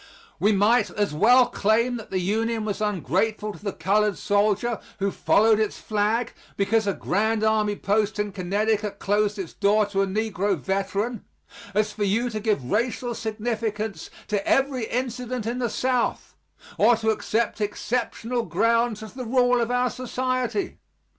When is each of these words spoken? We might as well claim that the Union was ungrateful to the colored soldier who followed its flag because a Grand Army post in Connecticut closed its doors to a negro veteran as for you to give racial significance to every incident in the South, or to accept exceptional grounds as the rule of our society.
We 0.39 0.51
might 0.51 0.89
as 0.89 1.13
well 1.13 1.45
claim 1.45 1.97
that 1.97 2.09
the 2.09 2.17
Union 2.19 2.65
was 2.65 2.81
ungrateful 2.81 3.53
to 3.53 3.63
the 3.63 3.71
colored 3.71 4.17
soldier 4.17 4.79
who 4.97 5.11
followed 5.11 5.59
its 5.59 5.77
flag 5.77 6.33
because 6.57 6.87
a 6.87 6.93
Grand 6.93 7.43
Army 7.43 7.75
post 7.75 8.17
in 8.17 8.31
Connecticut 8.31 8.97
closed 8.97 9.37
its 9.37 9.53
doors 9.53 9.91
to 9.91 10.01
a 10.01 10.07
negro 10.07 10.57
veteran 10.59 11.23
as 11.75 11.91
for 11.91 12.03
you 12.03 12.31
to 12.31 12.39
give 12.39 12.71
racial 12.71 13.13
significance 13.13 14.09
to 14.27 14.43
every 14.47 14.85
incident 14.85 15.45
in 15.45 15.59
the 15.59 15.69
South, 15.69 16.35
or 16.79 16.95
to 16.95 17.11
accept 17.11 17.61
exceptional 17.61 18.41
grounds 18.41 19.03
as 19.03 19.13
the 19.13 19.25
rule 19.25 19.61
of 19.61 19.69
our 19.69 19.91
society. 19.91 20.79